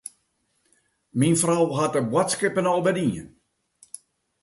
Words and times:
Myn 1.17 1.35
frou 1.41 1.65
hat 1.79 1.95
de 1.95 2.03
boadskippen 2.11 2.69
al 2.71 2.81
wer 2.85 2.95
dien. 2.99 3.27